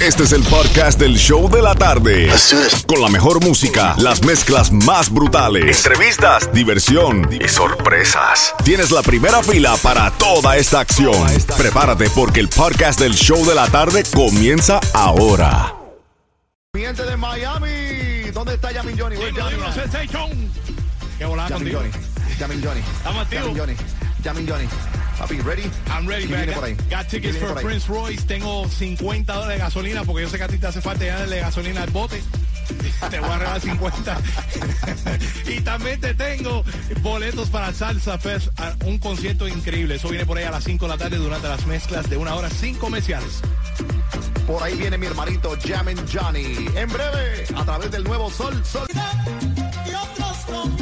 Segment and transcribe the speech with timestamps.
[0.00, 2.30] Este es el podcast del show de la tarde.
[2.86, 8.54] Con la mejor música, las mezclas más brutales, entrevistas, diversión y sorpresas.
[8.64, 11.26] Tienes la primera fila para toda esta acción.
[11.56, 15.74] Prepárate porque el podcast del show de la tarde comienza ahora.
[16.74, 18.30] Mi gente de Miami.
[18.32, 19.16] ¿Dónde está Yamin Johnny?
[19.16, 19.72] Yamin?
[19.74, 20.30] Sensation.
[21.18, 21.74] Qué Yamin.
[21.74, 21.90] Johnny.
[22.38, 22.80] Yamin Johnny.
[22.80, 23.97] Estamos activos.
[24.22, 24.68] Yamin Johnny.
[25.18, 25.68] Papi, ready?
[25.90, 26.46] I'm ready, ¿Quién man.
[26.46, 26.74] viene por ahí?
[26.74, 27.60] Got, got ¿Quién tickets for?
[27.60, 28.22] Prince Royce.
[28.26, 31.40] Tengo 50 dólares de gasolina porque yo sé que a ti te hace falta darle
[31.40, 32.22] gasolina al bote.
[33.10, 34.18] Te voy a regalar 50.
[35.48, 36.64] y también te tengo
[37.00, 38.48] boletos para Salsa Fest,
[38.84, 39.94] un concierto increíble.
[39.94, 42.34] Eso viene por ahí a las 5 de la tarde durante las mezclas de una
[42.34, 43.40] hora sin comerciales.
[44.46, 46.68] Por ahí viene mi hermanito Yamin Johnny.
[46.74, 48.86] En breve, a través del nuevo Sol, Sol.
[49.86, 50.76] y otros con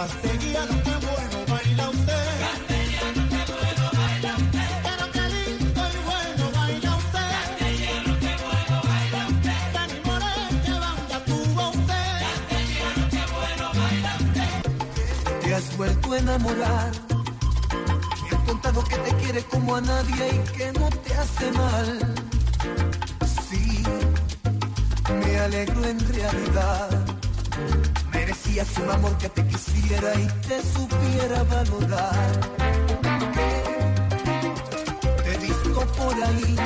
[0.00, 2.28] Castellano, qué bueno baila usted.
[2.40, 4.68] Castellano, qué bueno baila usted.
[4.86, 7.28] Pero qué lindo y bueno baila usted.
[7.36, 9.60] Castellano, qué bueno baila usted.
[9.74, 12.12] Dani Morel, qué banda tuvo usted.
[12.24, 14.52] Castellano, qué bueno baila usted.
[15.42, 16.92] Te has vuelto a enamorar.
[18.22, 22.14] Me han contado que te quiere como a nadie y que no te hace mal.
[23.50, 23.82] Sí,
[25.20, 26.88] me alegro en realidad.
[28.50, 32.40] Merecías un amor que te quisiera y te supiera valorar.
[35.22, 36.56] Te he visto por ahí.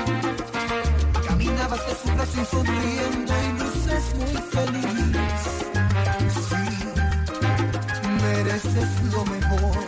[1.26, 5.18] Caminabas de su brazo y sonriendo y luces muy feliz.
[6.48, 6.64] Sí
[8.22, 9.84] mereces lo mejor.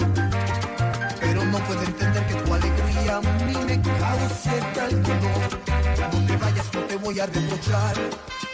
[1.20, 6.12] Pero no puedo entender que tu alegría a mí me cause tal dolor.
[6.12, 7.97] Donde vayas no te voy a reprochar.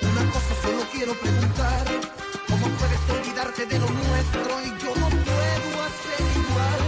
[0.01, 2.32] Una cosa solo quiero preguntar.
[3.43, 6.81] ¿Cómo puedes olvidarte de lo nuestro y yo no puedo hacer igual?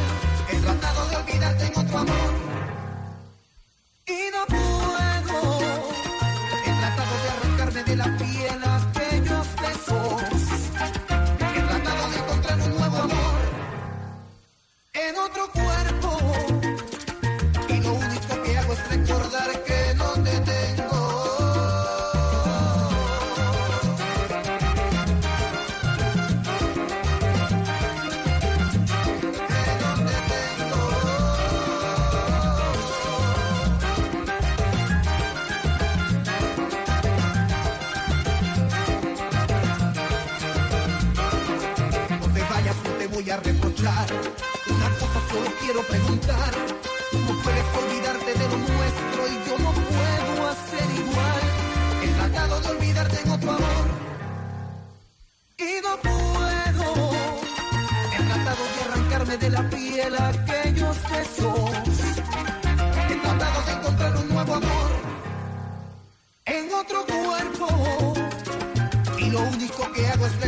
[0.51, 2.35] He tratado de olvidarte en otro amor.
[4.07, 5.61] Y no puedo.
[6.65, 8.17] He tratado de arrancarme de la
[60.11, 61.71] la piel aquellos besos.
[63.09, 64.91] He tratado de encontrar un nuevo amor
[66.47, 68.15] en otro cuerpo.
[69.19, 70.41] Y lo único que hago es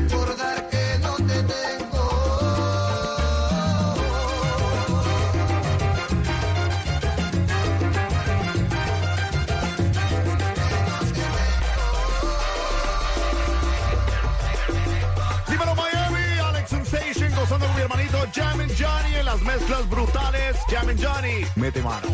[19.37, 20.57] Las mezclas brutales.
[20.71, 22.09] Yamin Johnny, mete mano.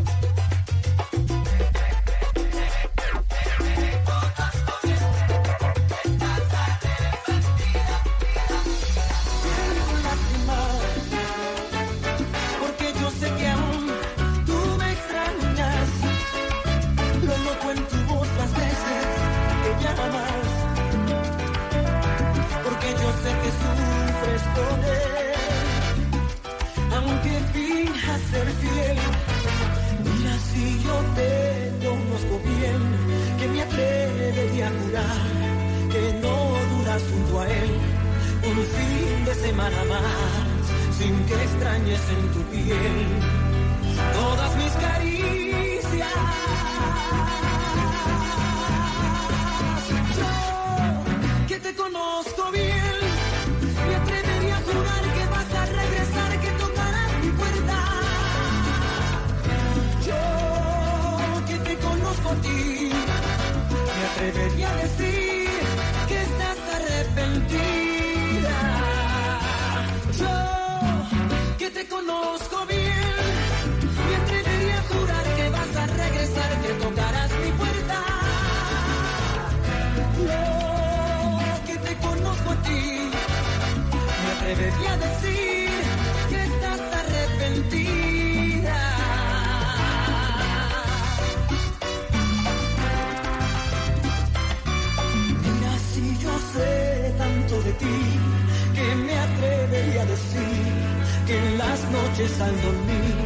[102.33, 103.17] Noches al dormir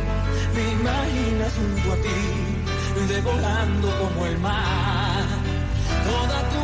[0.54, 5.24] me imaginas junto a ti, devorando como el mar.
[6.04, 6.55] Toda tu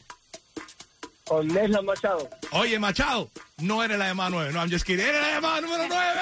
[1.26, 2.30] Con Nesla Machado.
[2.52, 4.54] Oye, Machado, no eres la llamada 9.
[4.54, 5.06] No, I'm just kidding.
[5.06, 6.22] Eres la llamada número 9.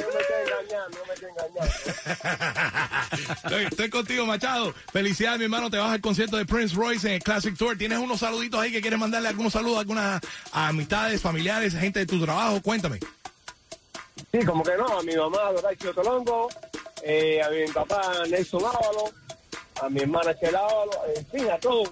[0.00, 1.60] No me estés engañando, no me estés engañando.
[3.42, 4.72] estoy, estoy contigo, Machado.
[4.92, 5.70] Felicidades, mi hermano.
[5.70, 7.76] Te vas al concierto de Prince Royce en el Classic Tour.
[7.76, 10.20] ¿Tienes unos saluditos ahí que quieres mandarle algunos saludos a algunas
[10.52, 12.62] amistades, familiares, gente de tu trabajo?
[12.62, 13.00] Cuéntame.
[14.30, 16.48] Sí, como que no, a mi mamá, Doracio Tolongo,
[17.02, 19.12] eh, a mi papá Nelson Ávalo,
[19.82, 21.90] a mi hermana Chela Ávalo, en fin, a todos.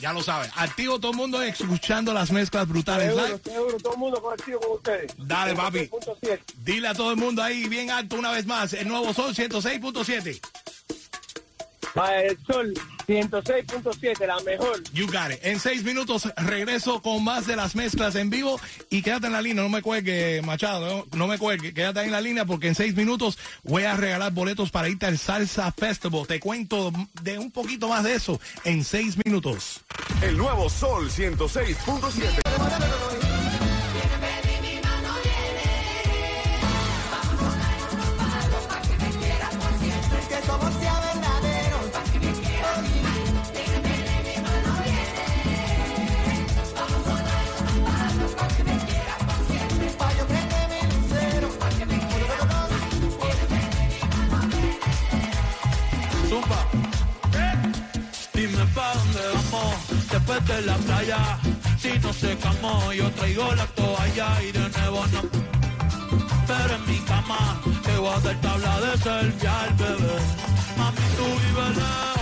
[0.00, 0.50] Ya lo sabes.
[0.56, 3.40] Activo todo el mundo escuchando las mezclas brutales Seguro, live.
[3.44, 5.12] seguro, todo el mundo conocido con ustedes.
[5.18, 5.78] Dale, papi.
[5.88, 6.40] 106.7.
[6.58, 8.72] Dile a todo el mundo ahí bien alto una vez más.
[8.74, 10.40] El nuevo Sol 106.7.
[11.98, 12.74] Va el sol
[13.08, 14.82] 106.7, la mejor.
[14.92, 15.38] You got it.
[15.42, 18.60] En seis minutos regreso con más de las mezclas en vivo
[18.90, 22.06] y quédate en la línea, no me cuelgue, Machado, no, no me cuelgue, quédate ahí
[22.06, 25.72] en la línea porque en seis minutos voy a regalar boletos para irte al Salsa
[25.72, 26.26] Festival.
[26.26, 29.80] Te cuento de un poquito más de eso en seis minutos.
[30.20, 33.27] El nuevo Sol 106.7.
[60.62, 61.38] la playa.
[61.78, 65.22] Si no se camó, yo traigo la toalla y de nuevo no.
[66.46, 70.16] Pero en mi cama te voy a hacer tabla de selfie al bebé.
[70.76, 72.17] Mami, tú vives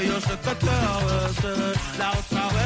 [0.00, 2.61] yo soy cotorro, la otra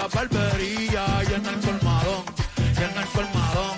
[0.00, 2.24] la barbería y en el colmadón,
[2.56, 3.76] y en el colmadón.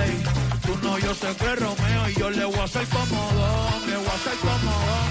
[0.00, 0.22] Ey,
[0.66, 4.06] tú no, yo sé que Romeo y yo le voy a hacer comodón, le voy
[4.06, 5.10] a hacer comodón.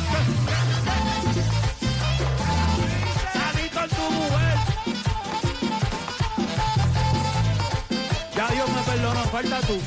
[3.38, 4.58] Salí con tu mujer.
[8.36, 9.78] Ya Dios me perdonó, falta tú.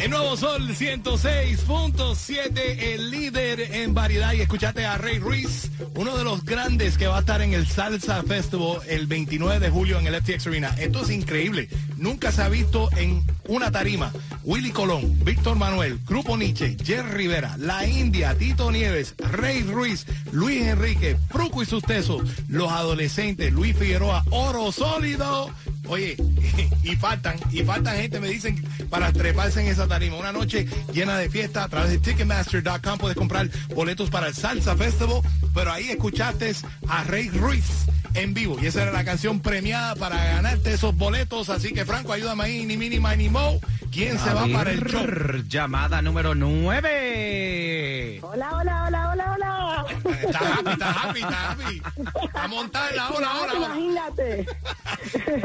[0.00, 4.32] El nuevo Sol 106.7, el líder en variedad.
[4.32, 7.66] Y escuchate a Rey Ruiz, uno de los grandes que va a estar en el
[7.66, 10.74] Salsa Festival el 29 de julio en el FTX Arena.
[10.78, 11.68] Esto es increíble.
[11.98, 14.10] Nunca se ha visto en una tarima.
[14.42, 20.62] Willy Colón, Víctor Manuel, Grupo Nietzsche, Jerry Rivera, La India, Tito Nieves, Rey Ruiz, Luis
[20.62, 25.50] Enrique, Fruco y sus tesos, los adolescentes, Luis Figueroa, Oro Sólido.
[25.90, 26.16] Oye,
[26.84, 30.16] y faltan, y faltan gente, me dicen, para treparse en esa tarima.
[30.16, 34.76] Una noche llena de fiesta a través de Ticketmaster.com puedes comprar boletos para el Salsa
[34.76, 35.20] Festival,
[35.52, 36.54] pero ahí escuchaste
[36.88, 38.56] a Rey Ruiz en vivo.
[38.62, 41.50] Y esa era la canción premiada para ganarte esos boletos.
[41.50, 43.60] Así que, Franco, ayúdame ahí, ni mini, ni mo.
[43.90, 45.04] ¿Quién se va para el show?
[45.48, 48.20] Llamada número 9.
[48.22, 49.09] Hola, hola, hola, hola, hola.
[50.04, 51.82] Está happy, está happy, está happy.
[52.24, 53.76] Está montada en la hora, ahora, ahora.
[53.76, 54.46] Imagínate.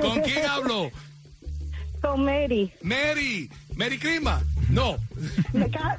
[0.01, 0.91] ¿Con quién hablo?
[2.01, 2.71] Con Mary.
[2.81, 3.49] Mary.
[3.75, 4.41] Mary Crisma.
[4.69, 4.97] No.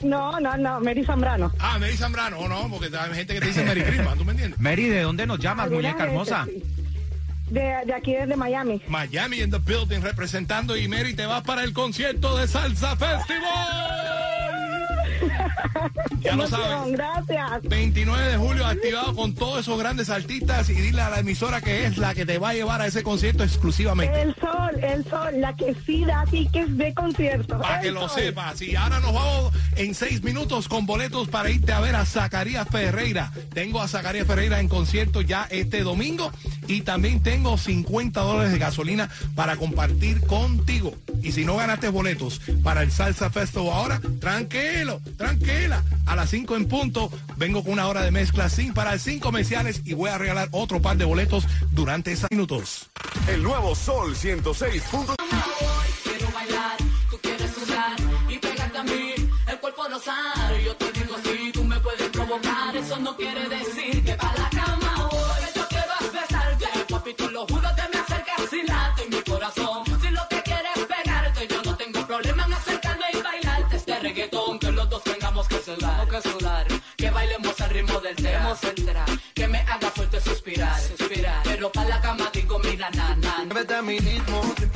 [0.03, 1.53] No, no, no, Mary Zambrano.
[1.59, 2.39] Ah, Mary Zambrano.
[2.39, 4.61] O no, porque hay gente que te dice Mary Crisma, ¿tú me entiendes?
[4.61, 6.47] Mary, ¿de dónde nos llamas, muñeca gente, hermosa?
[7.51, 8.83] de aquí desde Miami.
[8.89, 14.06] Miami in the building representando y Mary te vas para el concierto de Salsa Festival.
[16.21, 16.93] Ya lo sabes.
[16.93, 17.63] Gracias.
[17.63, 21.85] 29 de julio activado con todos esos grandes artistas y dile a la emisora que
[21.87, 24.23] es la que te va a llevar a ese concierto exclusivamente.
[24.23, 27.59] El sol, el sol, la que sí da tickets de concierto.
[27.59, 28.61] Para que lo sepas.
[28.63, 32.69] Y ahora nos vamos en seis minutos con boletos para irte a ver a Zacarías
[32.69, 33.31] Ferreira.
[33.53, 36.33] Tengo a Zacarías Ferreira en concierto ya este domingo.
[36.69, 40.95] Y también tengo 50 dólares de gasolina para compartir contigo.
[41.23, 45.83] Y si no ganaste boletos para el Salsa Festival ahora, tranquilo, tranquila.
[46.07, 49.83] A las 5 en punto vengo con una hora de mezcla sin parar, sin comerciales
[49.85, 52.89] y voy a regalar otro par de boletos durante esos minutos.
[53.29, 54.83] El nuevo Sol 106.
[56.03, 56.77] Quiero bailar,
[57.11, 57.97] tú quieres sudar
[58.29, 59.15] y pegarte a mí,
[59.49, 60.61] el cuerpo rozar.
[60.65, 64.06] Yo te digo si tú me puedes provocar, eso no quiere decir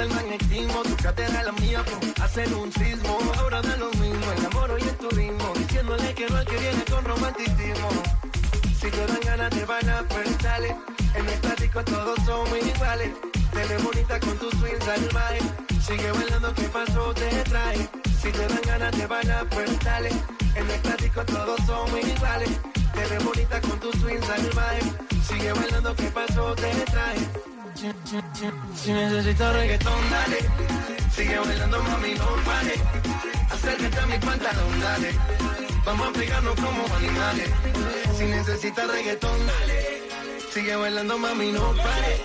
[0.02, 3.18] el magnetismo, tu cadera la mía, pues, hacen un sismo.
[3.38, 6.84] Ahora da lo mismo, el amor y el turismo, diciéndole que no al que viene
[6.90, 7.88] con romanticismo.
[8.80, 10.76] Si te dan ganas de bailar, pues dale.
[11.14, 13.10] En esta disco todos somos iguales.
[13.52, 15.40] Te ves bonita con tu swing salvaje.
[15.86, 17.14] Sigue bailando, ¿qué pasó?
[17.14, 17.88] Te trae.
[18.22, 20.10] Si te dan ganas de bailar, pues dale.
[20.54, 22.50] En esta disco todos somos iguales.
[22.94, 24.82] Te ves bonita con tu swing salvaje.
[25.28, 26.19] Sigue bailando, ¿qué pasó?
[28.10, 30.38] Si necesitas reggaetón, dale.
[31.14, 32.74] Sigue bailando, mami, no pare.
[33.50, 35.10] Acércate a mi pantalón, dale.
[35.84, 37.50] Vamos a pegarnos como animales.
[38.18, 40.02] Si necesitas reggaetón, dale.
[40.52, 42.20] Sigue bailando, mami, no pare.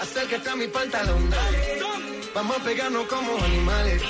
[0.00, 1.80] Acércate a mi pantalón, dale.
[2.34, 4.02] Vamos a pegarnos como animales.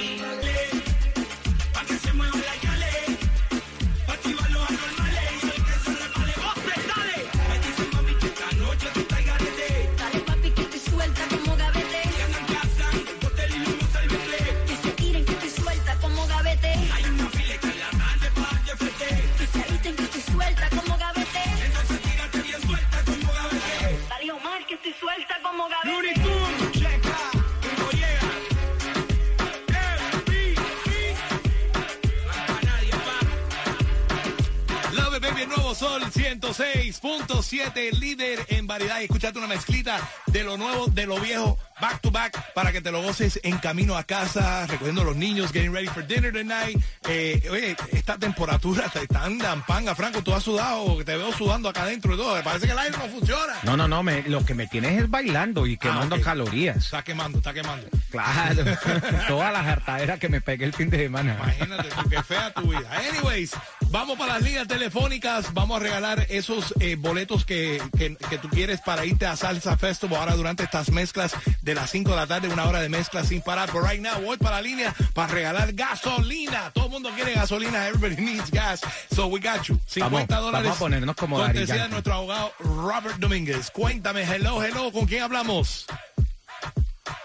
[36.41, 39.01] 106.7, líder en variedad.
[39.01, 42.81] Y escuchate una mezclita de lo nuevo, de lo viejo, back to back, para que
[42.81, 46.33] te lo goces en camino a casa, recogiendo a los niños, getting ready for dinner
[46.33, 46.81] tonight.
[47.09, 50.23] Eh, oye, esta temperatura te están panga, Franco.
[50.23, 52.37] Tú has sudado, te veo sudando acá adentro y todo.
[52.37, 53.55] Me parece que el aire no funciona.
[53.65, 56.25] No, no, no, me- lo que me tienes es bailando y quemando Ah, ok.
[56.25, 56.77] calorías.
[56.77, 57.89] Está quemando, está quemando.
[58.13, 58.65] Claro,
[59.27, 61.35] todas las hartaderas que me pegué el fin de semana.
[61.35, 62.89] Imagínate tú, qué fea tu vida.
[63.11, 63.57] Anyways,
[63.91, 65.53] vamos para las líneas telefónicas.
[65.53, 69.77] Vamos a regalar esos eh, boletos que, que, que tú quieres para irte a Salsa
[69.77, 73.29] Festival ahora durante estas mezclas de las 5 de la tarde, una hora de mezclas
[73.29, 73.71] sin parar.
[73.73, 76.71] But right now, voy para la línea para regalar gasolina.
[76.75, 77.87] Todo el mundo quiere gasolina.
[77.89, 78.81] Everybody needs gas.
[79.15, 79.79] So we got you.
[79.87, 80.65] 50 Vamos, dólares.
[80.65, 83.71] vamos a ponernos como Cortesía de nuestro abogado Robert Domínguez.
[83.71, 85.87] Cuéntame, hello, hello, ¿con quién hablamos?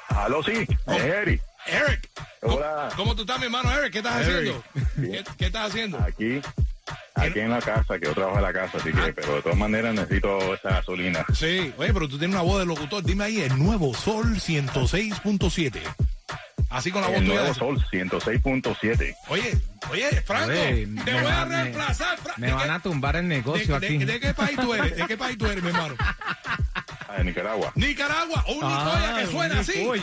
[0.09, 0.93] Aló, sí, Oh.
[0.93, 1.41] es Eric.
[1.67, 2.09] Eric.
[2.41, 2.89] ¿Cómo, Hola.
[2.95, 3.91] ¿Cómo tú estás, mi hermano Eric?
[3.91, 4.55] ¿Qué estás Eric.
[4.95, 5.11] haciendo?
[5.11, 5.99] ¿Qué, qué estás haciendo?
[5.99, 6.41] Aquí,
[7.17, 9.05] aquí en la casa, que yo trabajo en la casa, así Ah.
[9.05, 11.25] que, pero de todas maneras necesito esa gasolina.
[11.33, 13.03] Sí, oye, pero tú tienes una voz de locutor.
[13.03, 15.81] Dime ahí, el nuevo Sol 106.7.
[16.69, 19.15] Así con la voz El nuevo Sol 106.7.
[19.29, 19.53] Oye,
[19.89, 22.17] oye, Franco, Oye, te me voy a me- reemplazar.
[22.17, 23.97] Fra- Me ¿de van qué- a tumbar el negocio de, aquí.
[23.97, 24.95] de- de qué país tú eres?
[24.97, 25.95] ¿De qué país tú eres, mi hermano?
[27.09, 27.71] Ah, de Nicaragua.
[27.75, 29.71] Nicaragua, un Ah, Nicoya que suena así.
[29.73, 30.01] ¡Ey,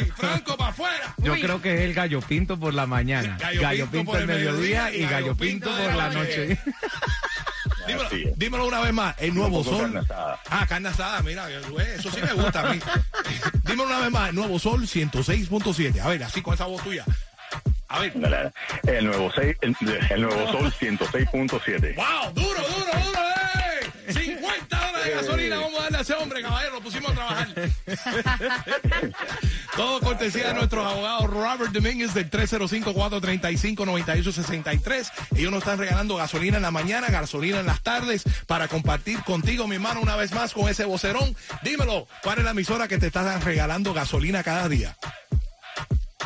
[0.00, 0.10] ey!
[0.16, 1.14] Franco para afuera.
[1.18, 1.40] Yo Uy.
[1.40, 4.26] creo que es el gallo pinto por la mañana, Gallo gallo, pinto pinto por el
[4.26, 6.58] mediodía y gallo pinto por la noche.
[8.36, 9.80] Dímelo, una vez más, el nuevo Sol.
[9.82, 10.40] carne asada.
[10.50, 12.80] Ah, carne asada, mira, eso sí me gusta a mí.
[13.64, 16.00] dímelo una vez más, el nuevo Sol 106.7.
[16.00, 17.04] A ver, así con esa voz tuya.
[17.88, 18.12] A ver.
[18.86, 19.74] El nuevo, seis- el,
[20.10, 21.94] el nuevo Sol 106.7.
[21.96, 22.32] ¡Wow!
[22.34, 23.27] ¡Duro, duro, duro!
[25.20, 26.74] Gasolina vamos a darle a ese hombre, caballero.
[26.74, 27.48] Lo pusimos a trabajar.
[29.76, 35.10] Todo cortesía de nuestros abogados Robert Domínguez del 305-435-9863.
[35.36, 39.66] Ellos nos están regalando gasolina en la mañana, gasolina en las tardes para compartir contigo,
[39.66, 41.34] mi hermano, una vez más con ese vocerón.
[41.62, 44.96] Dímelo, ¿cuál es la emisora que te está regalando gasolina cada día?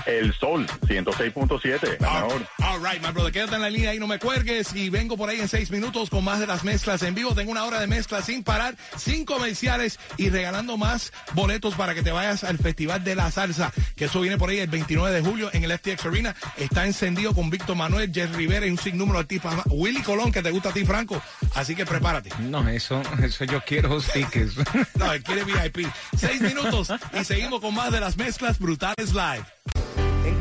[0.06, 2.46] El Sol 106.7, la All, mejor.
[2.58, 4.74] all right, my brother, quédate en la línea y no me cuelgues.
[4.74, 7.34] Y vengo por ahí en seis minutos con más de las mezclas en vivo.
[7.34, 12.02] Tengo una hora de mezclas sin parar, sin comerciales y regalando más boletos para que
[12.02, 15.22] te vayas al Festival de la Salsa, que eso viene por ahí el 29 de
[15.28, 16.34] julio en el FTX Arena.
[16.56, 19.54] Está encendido con Víctor Manuel, Jerry Rivera y un sinnúmero de artistas.
[19.66, 21.22] Willy Colón, que te gusta a ti, Franco.
[21.54, 22.30] Así que prepárate.
[22.40, 24.54] No, eso, eso yo quiero tickets.
[24.94, 25.86] No, él quiere VIP.
[26.16, 29.44] Seis minutos y seguimos con más de las mezclas brutales live.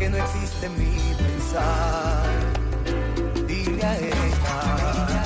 [0.02, 2.24] Que no existe mi pensar.
[3.46, 5.26] Dile a ella.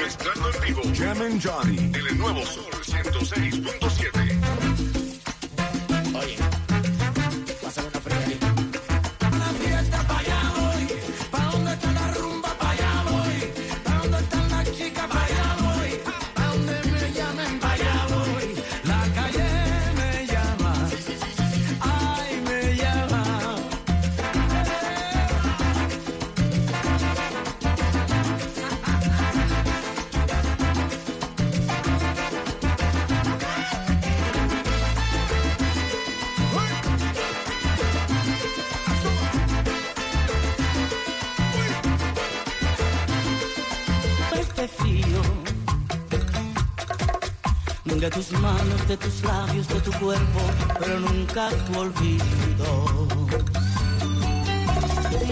[0.00, 0.82] Mezclando en vivo.
[0.94, 1.78] Jam and Johnny.
[1.78, 4.19] En el nuevo Sol 106.7.
[48.00, 50.40] de tus manos, de tus labios, de tu cuerpo,
[50.78, 53.06] pero nunca tu olvido.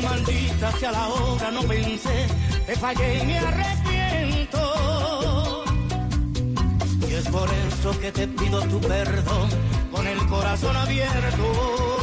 [0.03, 2.27] Maldita sea la hora, no pensé,
[2.67, 4.61] te fallé y me arrepiento.
[7.09, 9.49] Y es por eso que te pido tu perdón
[9.91, 11.98] con el corazón abierto.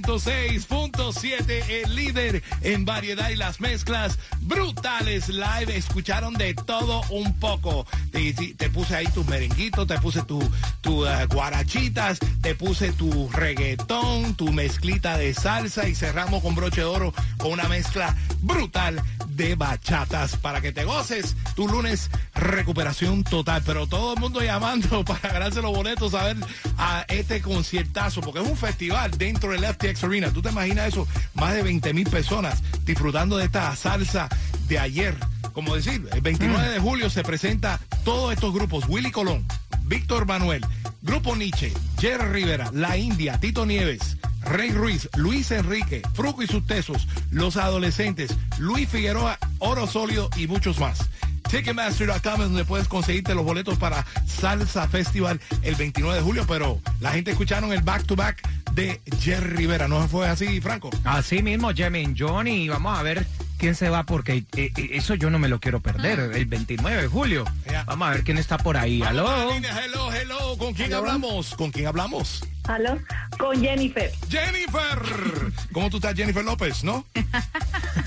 [0.00, 5.76] 106.7, el líder en variedad y las mezclas brutales live.
[5.76, 7.86] Escucharon de todo un poco.
[8.10, 10.42] Te, te puse ahí tus merenguitos, te puse tu,
[10.82, 16.86] tus guarachitas, te puse tu reggaetón, tu mezclita de salsa y cerramos con broche de
[16.86, 23.62] oro con una mezcla brutal de bachatas para que te goces tu lunes recuperación total.
[23.64, 26.36] Pero todo el mundo llamando para ganarse los boletos a ver
[26.76, 30.30] a este conciertazo, porque es un festival dentro del FTX Arena.
[30.32, 31.06] ¿Tú te imaginas eso?
[31.34, 34.28] Más de 20 mil personas disfrutando de esta salsa
[34.68, 35.16] de ayer.
[35.52, 38.84] Como decir, el 29 de julio se presenta todos estos grupos.
[38.88, 39.46] Willy Colón,
[39.92, 40.64] Víctor Manuel,
[41.02, 46.66] Grupo Nietzsche, Jerry Rivera, La India, Tito Nieves, Rey Ruiz, Luis Enrique, Fruco y sus
[46.66, 51.10] tesos, Los Adolescentes, Luis Figueroa, Oro Sólido y muchos más.
[51.50, 56.80] Ticketmaster.com es donde puedes conseguirte los boletos para Salsa Festival el 29 de julio, pero
[57.00, 58.40] la gente escucharon el back-to-back
[58.72, 60.88] de Jerry Rivera, ¿no fue así, Franco?
[61.04, 63.26] Así mismo, Jemin Johnny, vamos a ver
[63.62, 67.02] quién se va porque eh, eh, eso yo no me lo quiero perder, el 29
[67.02, 67.44] de julio.
[67.86, 69.00] Vamos a ver quién está por ahí.
[69.02, 69.52] ¿Aló?
[69.52, 70.58] Hello, hello.
[70.58, 71.54] ¿Con quién hablamos?
[71.54, 72.42] ¿Con quién hablamos?
[72.68, 72.98] ¿Aló?
[73.38, 74.10] Con Jennifer.
[74.28, 75.52] Jennifer.
[75.72, 77.04] ¿Cómo tú estás, Jennifer López, no?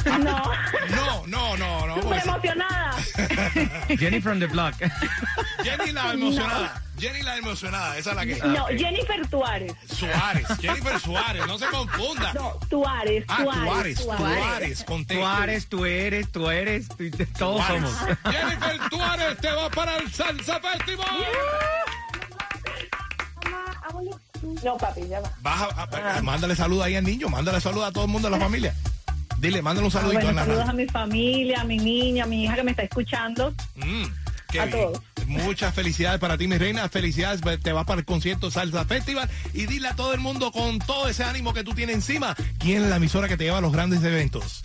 [0.06, 0.44] No.
[0.89, 2.02] No, no, no, no.
[2.02, 2.96] Súper emocionada.
[3.98, 4.76] Jenny from the block.
[5.63, 6.82] Jenny la emocionada.
[7.00, 7.98] Jenny la emocionada.
[7.98, 8.36] Esa es la que.
[8.48, 9.74] No, Jennifer Tuárez.
[9.91, 10.48] Suárez.
[10.62, 11.48] Jennifer Suárez.
[11.48, 12.34] No se confunda.
[12.34, 13.26] No, Tuárez.
[13.28, 13.98] Ah, Tuárez.
[14.00, 14.18] Tuárez.
[14.20, 14.84] Tuárez.
[14.84, 15.15] Con T.
[15.15, 17.89] Tú eres, tú eres, tú todos Tuárez.
[17.89, 18.18] somos.
[18.32, 21.08] Jennifer Tuárez te va para el Salsa Festival.
[24.63, 25.31] No, papi, ya va.
[25.41, 27.27] Baja, a- a- mándale salud ahí al niño.
[27.29, 28.73] Mándale salud a todo el mundo de la familia.
[29.39, 30.71] Dile, mándale un Ah, saludito bueno, en la saludos radio.
[30.71, 33.53] a mi familia, a mi niña, a mi hija que me está escuchando.
[33.75, 34.03] Mm,
[34.49, 34.77] qué A bien.
[34.77, 35.01] todos.
[35.27, 36.88] Muchas felicidades para ti, mi reina.
[36.88, 40.79] Felicidades, te vas para el concierto Salsa Festival y dile a todo el mundo con
[40.79, 43.62] todo ese ánimo que tú tienes encima, quién es la emisora que te lleva a
[43.62, 44.62] los grandes eventos.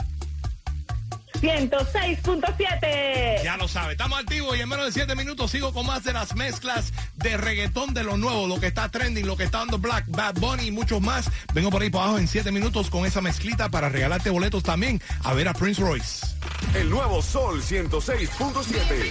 [1.41, 3.43] 106.7.
[3.43, 6.13] Ya lo sabe, estamos activos y en menos de 7 minutos sigo con más de
[6.13, 9.79] las mezclas de reggaetón de lo nuevo, lo que está trending, lo que está dando
[9.79, 11.31] Black, Bad Bunny y muchos más.
[11.55, 15.01] Vengo por ahí por abajo en 7 minutos con esa mezclita para regalarte boletos también
[15.25, 16.27] a ver a Prince Royce.
[16.75, 19.05] El nuevo Sol 106.7.